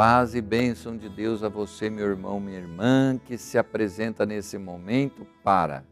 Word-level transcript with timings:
paz 0.00 0.34
e 0.34 0.40
bênção 0.40 0.96
de 0.96 1.10
Deus 1.10 1.42
a 1.42 1.50
você, 1.50 1.90
meu 1.90 2.06
irmão, 2.06 2.40
minha 2.40 2.56
irmã, 2.56 3.20
que 3.22 3.36
se 3.36 3.58
apresenta 3.58 4.24
nesse 4.24 4.56
momento 4.56 5.26
para 5.44 5.84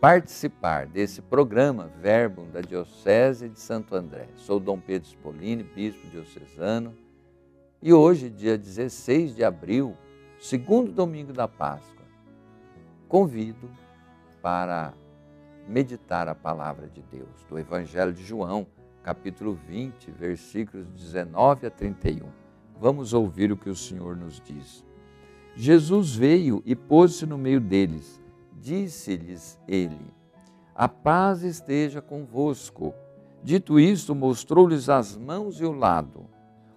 participar 0.00 0.88
desse 0.88 1.22
programa 1.22 1.88
Verbo 2.02 2.46
da 2.46 2.60
Diocese 2.60 3.48
de 3.48 3.60
Santo 3.60 3.94
André. 3.94 4.26
Sou 4.34 4.58
Dom 4.58 4.80
Pedro 4.80 5.06
Spolini, 5.06 5.62
bispo 5.62 6.04
diocesano, 6.08 6.92
e 7.80 7.92
hoje, 7.92 8.28
dia 8.28 8.58
16 8.58 9.36
de 9.36 9.44
abril, 9.44 9.96
segundo 10.40 10.90
domingo 10.90 11.32
da 11.32 11.46
Páscoa, 11.46 12.04
convido 13.06 13.70
para 14.42 14.92
meditar 15.68 16.26
a 16.26 16.34
palavra 16.34 16.88
de 16.88 17.02
Deus, 17.02 17.46
do 17.48 17.56
Evangelho 17.56 18.12
de 18.12 18.24
João, 18.24 18.66
capítulo 19.00 19.54
20, 19.68 20.10
versículos 20.10 20.88
19 20.88 21.68
a 21.68 21.70
31. 21.70 22.49
Vamos 22.80 23.12
ouvir 23.12 23.52
o 23.52 23.58
que 23.58 23.68
o 23.68 23.76
Senhor 23.76 24.16
nos 24.16 24.40
diz. 24.40 24.82
Jesus 25.54 26.16
veio 26.16 26.62
e 26.64 26.74
pôs-se 26.74 27.26
no 27.26 27.36
meio 27.36 27.60
deles. 27.60 28.18
Disse-lhes 28.58 29.58
ele: 29.68 30.00
A 30.74 30.88
paz 30.88 31.42
esteja 31.42 32.00
convosco. 32.00 32.94
Dito 33.42 33.78
isto, 33.78 34.14
mostrou-lhes 34.14 34.88
as 34.88 35.14
mãos 35.14 35.60
e 35.60 35.64
o 35.64 35.72
lado. 35.72 36.24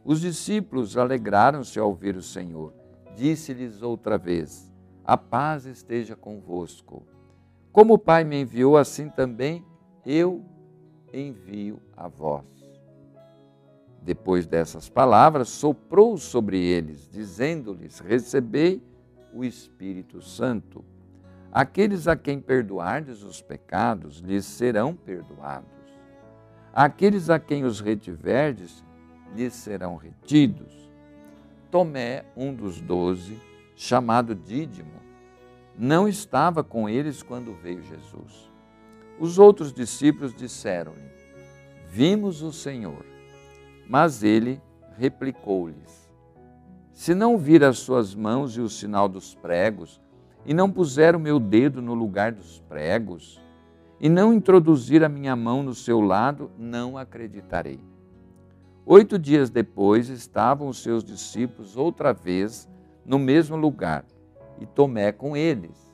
Os 0.04 0.20
discípulos 0.20 0.98
alegraram-se 0.98 1.80
ao 1.80 1.94
ver 1.94 2.18
o 2.18 2.22
Senhor. 2.22 2.74
Disse-lhes 3.16 3.82
outra 3.82 4.18
vez: 4.18 4.70
A 5.06 5.18
paz 5.18 5.66
esteja 5.66 6.18
convosco. 6.18 7.04
Como 7.72 7.94
o 7.94 7.98
Pai 7.98 8.26
me 8.26 8.42
enviou, 8.42 8.76
assim 8.76 9.10
também 9.10 9.66
eu 10.06 10.44
envio 11.14 11.80
a 11.96 12.10
vós. 12.10 12.63
Depois 14.04 14.46
dessas 14.46 14.90
palavras, 14.90 15.48
soprou 15.48 16.18
sobre 16.18 16.60
eles, 16.60 17.10
dizendo-lhes: 17.10 18.00
Recebei 18.00 18.82
o 19.34 19.44
Espírito 19.46 20.22
Santo. 20.22 20.84
Aqueles 21.52 22.08
a 22.08 22.16
quem 22.16 22.40
perdoardes 22.40 23.24
os 23.24 23.42
pecados, 23.42 24.20
lhes 24.20 24.46
serão 24.46 24.94
perdoados. 24.94 25.70
Aqueles 26.74 27.30
a 27.30 27.40
quem 27.40 27.64
os 27.64 27.80
retiverdes, 27.80 28.84
lhes 29.36 29.54
serão 29.54 29.96
retidos. 29.96 30.90
Tomé, 31.72 32.26
um 32.36 32.54
dos 32.54 32.82
doze, 32.82 33.40
chamado 33.76 34.36
Dídimo, 34.36 35.02
não 35.78 36.08
estava 36.08 36.64
com 36.64 36.90
eles 36.90 37.24
quando 37.24 37.54
veio 37.54 37.82
Jesus. 37.84 38.52
Os 39.20 39.40
outros 39.40 39.72
discípulos 39.72 40.36
disseram-lhe: 40.36 41.12
Vimos 41.88 42.42
o 42.42 42.52
Senhor. 42.52 43.13
Mas 43.94 44.24
ele 44.24 44.60
replicou-lhes: 44.98 46.12
Se 46.92 47.14
não 47.14 47.38
vir 47.38 47.64
as 47.64 47.78
suas 47.78 48.16
mãos 48.16 48.58
e 48.58 48.60
o 48.60 48.68
sinal 48.68 49.08
dos 49.08 49.36
pregos, 49.36 50.02
e 50.48 50.52
não 50.52 50.72
puser 50.72 51.16
o 51.16 51.20
meu 51.20 51.40
dedo 51.40 51.80
no 51.80 51.94
lugar 51.94 52.32
dos 52.32 52.60
pregos, 52.62 53.40
e 54.00 54.10
não 54.10 54.34
introduzir 54.34 55.04
a 55.04 55.10
minha 55.10 55.36
mão 55.36 55.62
no 55.62 55.76
seu 55.76 56.02
lado, 56.02 56.50
não 56.58 56.98
acreditarei. 56.98 57.80
Oito 58.84 59.20
dias 59.20 59.52
depois 59.52 60.10
estavam 60.10 60.70
os 60.70 60.82
seus 60.82 61.04
discípulos 61.04 61.78
outra 61.78 62.14
vez 62.14 62.68
no 63.06 63.20
mesmo 63.20 63.56
lugar, 63.56 64.06
e 64.60 64.66
Tomé 64.66 65.12
com 65.12 65.38
eles. 65.38 65.94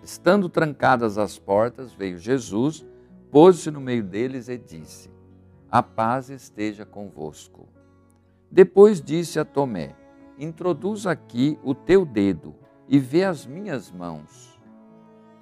Estando 0.00 0.48
trancadas 0.48 1.18
as 1.18 1.40
portas, 1.40 1.92
veio 1.92 2.16
Jesus, 2.16 2.86
pôs-se 3.32 3.68
no 3.68 3.80
meio 3.80 4.04
deles 4.04 4.48
e 4.48 4.56
disse: 4.56 5.15
a 5.70 5.82
paz 5.82 6.30
esteja 6.30 6.84
convosco. 6.84 7.68
Depois 8.50 9.00
disse 9.00 9.38
a 9.38 9.44
Tomé: 9.44 9.94
Introduz 10.38 11.06
aqui 11.06 11.58
o 11.62 11.74
teu 11.74 12.04
dedo 12.04 12.54
e 12.88 12.98
vê 12.98 13.24
as 13.24 13.46
minhas 13.46 13.90
mãos. 13.90 14.58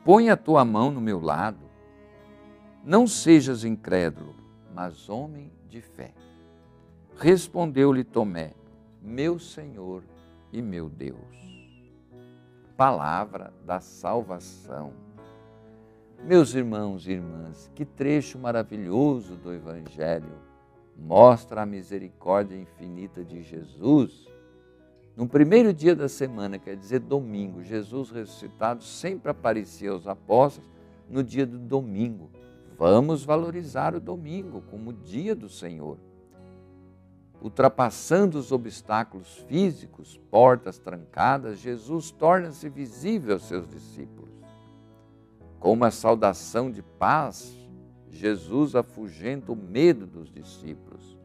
Põe 0.05 0.31
a 0.31 0.37
tua 0.37 0.65
mão 0.65 0.91
no 0.91 1.01
meu 1.01 1.21
lado. 1.21 1.65
Não 2.83 3.07
sejas 3.07 3.65
incrédulo, 3.65 4.35
mas 4.75 5.09
homem 5.09 5.51
de 5.69 5.81
fé. 5.81 6.13
Respondeu-lhe 7.17 8.05
Tomé: 8.05 8.53
Meu 9.01 9.39
Senhor 9.39 10.03
e 10.53 10.61
meu 10.61 10.89
Deus. 10.89 11.19
Palavra 12.77 13.53
da 13.65 13.81
salvação. 13.81 15.04
Meus 16.27 16.55
irmãos 16.55 17.07
e 17.07 17.13
irmãs, 17.13 17.71
que 17.75 17.85
trecho 17.85 18.39
maravilhoso 18.39 19.37
do 19.37 19.53
Evangelho 19.53 20.33
mostra 20.97 21.61
a 21.61 21.67
misericórdia 21.67 22.57
infinita 22.57 23.23
de 23.23 23.43
Jesus. 23.43 24.27
No 25.15 25.29
primeiro 25.29 25.71
dia 25.71 25.95
da 25.95 26.09
semana, 26.09 26.59
quer 26.59 26.77
dizer 26.77 27.01
domingo, 27.01 27.63
Jesus 27.63 28.11
ressuscitado 28.11 28.83
sempre 28.83 29.33
aparecia 29.33 29.91
aos 29.91 30.07
apóstolos 30.07 30.71
no 31.11 31.23
dia 31.23 31.45
do 31.45 31.59
domingo. 31.59 32.31
Vamos 32.79 33.23
valorizar 33.23 33.95
o 33.95 34.01
domingo 34.01 34.63
como 34.71 34.95
dia 34.95 35.35
do 35.35 35.51
Senhor. 35.51 35.99
Ultrapassando 37.43 38.39
os 38.39 38.51
obstáculos 38.51 39.45
físicos, 39.47 40.19
portas 40.31 40.79
trancadas, 40.79 41.59
Jesus 41.59 42.11
torna-se 42.11 42.67
visível 42.71 43.35
aos 43.35 43.47
seus 43.47 43.69
discípulos. 43.69 44.44
Com 45.65 45.73
uma 45.73 45.91
saudação 45.91 46.71
de 46.71 46.83
paz, 46.83 47.57
Jesus 48.11 48.77
afugenta 48.77 49.51
o 49.51 49.57
medo 49.57 50.07
dos 50.07 50.31
discípulos. 50.31 51.19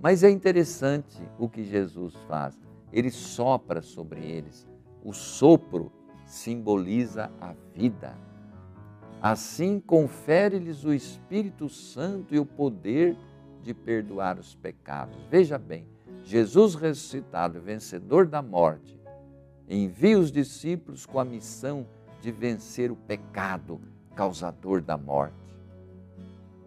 Mas 0.00 0.24
é 0.24 0.30
interessante 0.30 1.22
o 1.38 1.46
que 1.46 1.62
Jesus 1.62 2.14
faz. 2.26 2.58
Ele 2.90 3.10
sopra 3.10 3.82
sobre 3.82 4.24
eles. 4.24 4.66
O 5.04 5.12
sopro 5.12 5.92
simboliza 6.24 7.30
a 7.38 7.52
vida. 7.74 8.16
Assim, 9.20 9.78
confere-lhes 9.78 10.82
o 10.82 10.94
Espírito 10.94 11.68
Santo 11.68 12.34
e 12.34 12.38
o 12.38 12.46
poder 12.46 13.14
de 13.60 13.74
perdoar 13.74 14.38
os 14.38 14.54
pecados. 14.54 15.22
Veja 15.30 15.58
bem, 15.58 15.86
Jesus 16.22 16.74
ressuscitado, 16.74 17.60
vencedor 17.60 18.26
da 18.26 18.40
morte, 18.40 18.98
envia 19.68 20.18
os 20.18 20.32
discípulos 20.32 21.04
com 21.04 21.20
a 21.20 21.26
missão 21.26 21.82
de 21.82 22.03
vencer 22.30 22.90
o 22.90 22.96
pecado 22.96 23.80
causador 24.14 24.80
da 24.80 24.96
morte. 24.96 25.34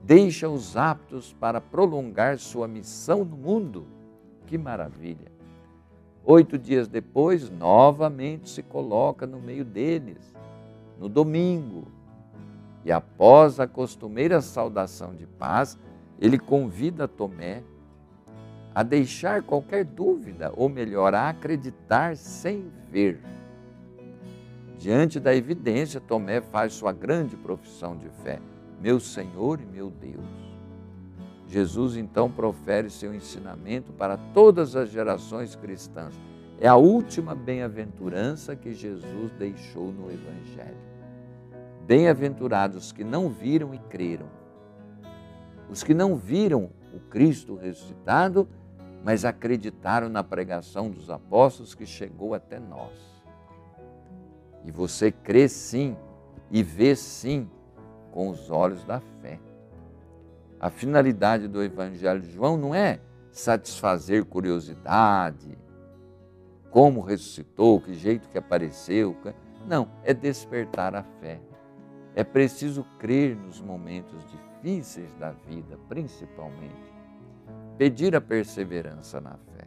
Deixa-os 0.03 0.78
aptos 0.78 1.34
para 1.34 1.59
prolongar 1.59 2.38
sua 2.38 2.68
missão 2.68 3.25
no 3.25 3.35
mundo. 3.35 3.85
Que 4.45 4.57
maravilha! 4.57 5.31
Oito 6.23 6.57
dias 6.57 6.88
depois, 6.88 7.50
novamente 7.50 8.50
se 8.50 8.62
coloca 8.62 9.25
no 9.25 9.40
meio 9.40 9.63
deles, 9.63 10.35
no 11.00 11.07
domingo. 11.07 11.88
E 12.84 12.91
após 12.91 13.59
a 13.59 13.68
costumeira 13.68 14.41
saudação 14.41 15.16
de 15.16 15.25
paz, 15.25 15.78
ele 16.19 16.38
convida 16.38 17.07
Tomé 17.07 17.63
a 18.74 18.84
deixar 18.84 19.41
qualquer 19.41 19.84
dúvida, 19.84 20.53
ou 20.56 20.69
melhor, 20.69 21.16
a 21.16 21.29
acreditar 21.29 22.16
sem 22.16 22.72
ver. 22.91 23.19
Diante 24.77 25.19
da 25.19 25.35
evidência, 25.35 25.99
Tomé 25.99 26.39
faz 26.39 26.73
sua 26.73 26.93
grande 26.93 27.35
profissão 27.35 27.97
de 27.97 28.09
fé: 28.23 28.39
Meu 28.79 28.99
Senhor 28.99 29.59
e 29.59 29.65
meu 29.65 29.89
Deus. 29.89 30.47
Jesus 31.47 31.95
então 31.95 32.29
profere 32.29 32.89
seu 32.89 33.13
ensinamento 33.13 33.91
para 33.93 34.17
todas 34.33 34.75
as 34.75 34.89
gerações 34.89 35.55
cristãs. 35.55 36.13
É 36.59 36.67
a 36.67 36.75
última 36.75 37.33
bem-aventurança 37.33 38.55
que 38.55 38.74
Jesus 38.74 39.31
deixou 39.39 39.91
no 39.91 40.12
Evangelho. 40.12 40.77
Bem-aventurados 41.85 42.91
que 42.91 43.03
não 43.03 43.30
viram 43.30 43.73
e 43.73 43.77
creram. 43.77 44.27
Os 45.69 45.83
que 45.83 45.94
não 45.94 46.15
viram 46.15 46.69
o 46.94 47.00
Cristo 47.00 47.56
ressuscitado, 47.56 48.47
mas 49.03 49.23
acreditaram 49.23 50.09
na 50.09 50.23
pregação 50.23 50.89
dos 50.89 51.09
apóstolos 51.09 51.73
que 51.73 51.85
chegou 51.85 52.33
até 52.33 52.59
nós. 52.59 53.17
E 54.68 54.72
você 54.72 55.14
crê 55.14 55.48
sim 55.48 55.96
e 56.52 56.62
vê 56.62 56.94
sim 56.94 57.50
com 58.12 58.30
os 58.30 58.52
olhos 58.52 58.84
da 58.84 59.00
fé. 59.00 59.40
A 60.60 60.69
finalidade 60.69 61.48
do 61.48 61.64
Evangelho 61.64 62.19
de 62.19 62.30
João 62.30 62.58
não 62.58 62.75
é 62.75 63.00
satisfazer 63.31 64.25
curiosidade, 64.25 65.58
como 66.69 67.00
ressuscitou, 67.00 67.80
que 67.80 67.94
jeito 67.94 68.28
que 68.28 68.38
apareceu. 68.38 69.16
Não, 69.66 69.88
é 70.04 70.14
despertar 70.14 70.96
a 70.96 71.04
fé. 71.22 71.40
É 72.14 72.24
preciso 72.24 72.84
crer 73.00 73.38
nos 73.38 73.62
momentos 73.62 74.22
difíceis 74.30 75.14
da 75.16 75.31
vida, 75.31 75.80
principalmente. 75.88 76.94
Pedir 77.78 78.18
a 78.18 78.22
perseverança 78.22 79.22
na 79.22 79.38
fé. 79.56 79.66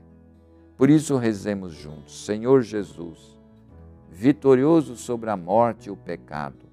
Por 0.77 0.91
isso 0.91 1.17
rezemos 1.17 1.73
juntos, 1.73 2.27
Senhor 2.27 2.61
Jesus 2.61 3.40
vitorioso 4.11 4.97
sobre 4.97 5.31
a 5.31 5.37
morte 5.37 5.87
e 5.87 5.91
o 5.91 5.97
pecado. 5.97 6.69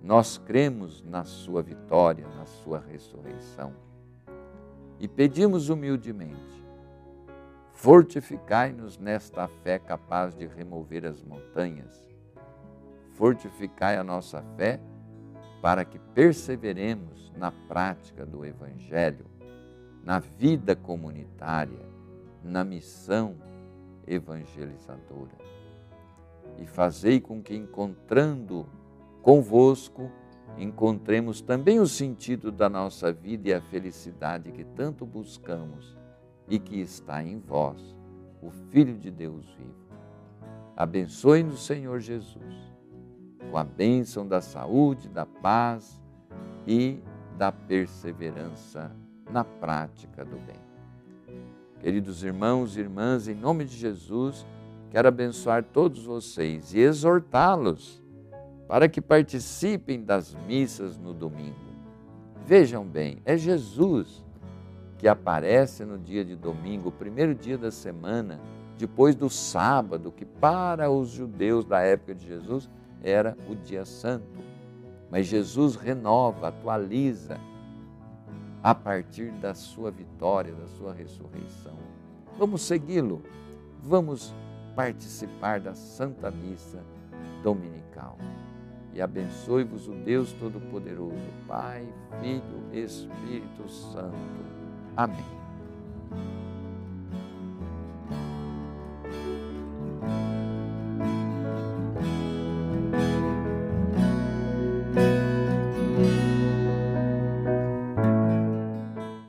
Nós 0.00 0.38
cremos 0.38 1.02
na 1.02 1.24
Sua 1.24 1.62
vitória, 1.62 2.26
na 2.36 2.44
Sua 2.44 2.78
ressurreição. 2.78 3.72
E 5.00 5.08
pedimos 5.08 5.68
humildemente, 5.68 6.52
Fortificai-nos 7.82 8.96
nesta 8.96 9.48
fé 9.48 9.76
capaz 9.76 10.36
de 10.36 10.46
remover 10.46 11.04
as 11.04 11.20
montanhas. 11.24 12.08
Fortificai 13.10 13.96
a 13.96 14.04
nossa 14.04 14.40
fé 14.56 14.78
para 15.60 15.84
que 15.84 15.98
perseveremos 15.98 17.32
na 17.36 17.50
prática 17.50 18.24
do 18.24 18.44
Evangelho, 18.44 19.26
na 20.04 20.20
vida 20.20 20.76
comunitária, 20.76 21.84
na 22.40 22.62
missão 22.62 23.34
evangelizadora. 24.06 25.36
E 26.62 26.66
fazei 26.66 27.20
com 27.20 27.42
que, 27.42 27.54
encontrando 27.54 28.66
convosco, 29.20 30.10
encontremos 30.56 31.40
também 31.40 31.80
o 31.80 31.86
sentido 31.86 32.52
da 32.52 32.68
nossa 32.68 33.12
vida 33.12 33.48
e 33.48 33.54
a 33.54 33.60
felicidade 33.60 34.52
que 34.52 34.64
tanto 34.64 35.04
buscamos 35.04 35.96
e 36.48 36.58
que 36.58 36.80
está 36.80 37.22
em 37.22 37.38
vós, 37.38 37.96
o 38.40 38.50
Filho 38.50 38.96
de 38.96 39.10
Deus 39.10 39.46
vivo. 39.58 39.82
Abençoe-nos, 40.76 41.66
Senhor 41.66 42.00
Jesus 42.00 42.72
com 43.52 43.58
a 43.58 43.64
bênção 43.64 44.26
da 44.26 44.40
saúde, 44.40 45.10
da 45.10 45.26
paz 45.26 46.00
e 46.66 47.02
da 47.36 47.52
perseverança 47.52 48.90
na 49.30 49.44
prática 49.44 50.24
do 50.24 50.38
bem. 50.38 50.56
Queridos 51.78 52.24
irmãos 52.24 52.74
e 52.74 52.80
irmãs, 52.80 53.28
em 53.28 53.34
nome 53.34 53.66
de 53.66 53.76
Jesus, 53.76 54.46
quero 54.92 55.08
abençoar 55.08 55.64
todos 55.64 56.04
vocês 56.04 56.74
e 56.74 56.80
exortá-los 56.80 58.04
para 58.68 58.90
que 58.90 59.00
participem 59.00 60.04
das 60.04 60.34
missas 60.46 60.98
no 60.98 61.14
domingo. 61.14 61.56
Vejam 62.44 62.84
bem, 62.84 63.16
é 63.24 63.34
Jesus 63.34 64.22
que 64.98 65.08
aparece 65.08 65.82
no 65.86 65.98
dia 65.98 66.22
de 66.22 66.36
domingo, 66.36 66.90
o 66.90 66.92
primeiro 66.92 67.34
dia 67.34 67.56
da 67.56 67.70
semana, 67.70 68.38
depois 68.76 69.14
do 69.14 69.30
sábado, 69.30 70.12
que 70.12 70.26
para 70.26 70.90
os 70.90 71.08
judeus 71.08 71.64
da 71.64 71.80
época 71.80 72.14
de 72.14 72.26
Jesus 72.26 72.68
era 73.02 73.34
o 73.48 73.54
dia 73.54 73.86
santo. 73.86 74.40
Mas 75.10 75.26
Jesus 75.26 75.74
renova, 75.74 76.48
atualiza 76.48 77.40
a 78.62 78.74
partir 78.74 79.32
da 79.32 79.54
sua 79.54 79.90
vitória, 79.90 80.52
da 80.52 80.66
sua 80.66 80.92
ressurreição. 80.92 81.78
Vamos 82.38 82.60
segui-lo, 82.60 83.22
vamos 83.82 84.34
participar 84.74 85.60
da 85.60 85.74
Santa 85.74 86.30
Missa 86.30 86.82
Dominical. 87.42 88.18
E 88.94 89.00
abençoe-vos 89.00 89.88
o 89.88 89.92
Deus 89.92 90.32
Todo-Poderoso, 90.34 91.16
Pai, 91.46 91.86
Filho, 92.20 92.62
Espírito 92.72 93.68
Santo. 93.68 94.14
Amém. 94.96 95.24